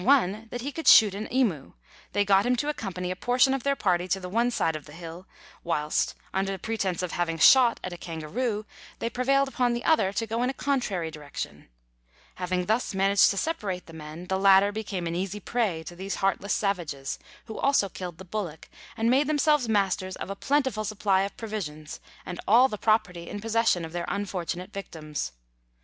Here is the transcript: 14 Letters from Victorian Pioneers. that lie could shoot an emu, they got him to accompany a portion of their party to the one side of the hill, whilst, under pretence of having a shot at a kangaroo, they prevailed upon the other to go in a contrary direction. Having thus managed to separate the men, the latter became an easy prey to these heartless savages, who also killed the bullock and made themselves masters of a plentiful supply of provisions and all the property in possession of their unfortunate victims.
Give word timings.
14 0.03 0.17
Letters 0.17 0.23
from 0.23 0.31
Victorian 0.31 0.47
Pioneers. 0.47 0.63
that 0.63 0.63
lie 0.63 0.71
could 0.71 0.87
shoot 0.87 1.13
an 1.13 1.31
emu, 1.31 1.71
they 2.13 2.25
got 2.25 2.45
him 2.47 2.55
to 2.55 2.69
accompany 2.69 3.11
a 3.11 3.15
portion 3.15 3.53
of 3.53 3.61
their 3.61 3.75
party 3.75 4.07
to 4.07 4.19
the 4.19 4.29
one 4.29 4.49
side 4.49 4.75
of 4.75 4.85
the 4.87 4.93
hill, 4.93 5.27
whilst, 5.63 6.15
under 6.33 6.57
pretence 6.57 7.03
of 7.03 7.11
having 7.11 7.35
a 7.35 7.39
shot 7.39 7.79
at 7.83 7.93
a 7.93 7.97
kangaroo, 7.97 8.65
they 8.97 9.11
prevailed 9.11 9.47
upon 9.47 9.75
the 9.75 9.83
other 9.85 10.11
to 10.11 10.25
go 10.25 10.41
in 10.41 10.49
a 10.49 10.55
contrary 10.55 11.11
direction. 11.11 11.69
Having 12.37 12.65
thus 12.65 12.95
managed 12.95 13.29
to 13.29 13.37
separate 13.37 13.85
the 13.85 13.93
men, 13.93 14.25
the 14.25 14.39
latter 14.39 14.71
became 14.71 15.05
an 15.05 15.13
easy 15.13 15.39
prey 15.39 15.83
to 15.83 15.95
these 15.95 16.15
heartless 16.15 16.53
savages, 16.53 17.19
who 17.45 17.59
also 17.59 17.87
killed 17.87 18.17
the 18.17 18.25
bullock 18.25 18.69
and 18.97 19.07
made 19.07 19.27
themselves 19.27 19.69
masters 19.69 20.15
of 20.15 20.31
a 20.31 20.35
plentiful 20.35 20.83
supply 20.83 21.21
of 21.21 21.37
provisions 21.37 21.99
and 22.25 22.39
all 22.47 22.67
the 22.67 22.75
property 22.75 23.29
in 23.29 23.39
possession 23.39 23.85
of 23.85 23.91
their 23.91 24.05
unfortunate 24.07 24.73
victims. 24.73 25.33